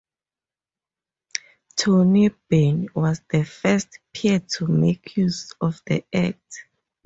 Tony 1.75 2.29
Benn 2.47 2.87
was 2.95 3.21
the 3.29 3.45
first 3.45 3.99
peer 4.11 4.39
to 4.39 4.65
make 4.65 5.15
use 5.15 5.53
of 5.61 5.79
the 5.85 6.03
Act. 6.11 6.65